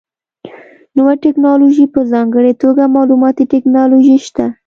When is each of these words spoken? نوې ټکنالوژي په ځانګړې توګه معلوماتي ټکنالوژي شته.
نوې 0.97 1.15
ټکنالوژي 1.23 1.85
په 1.93 1.99
ځانګړې 2.11 2.51
توګه 2.61 2.83
معلوماتي 2.95 3.43
ټکنالوژي 3.53 4.17
شته. 4.27 4.45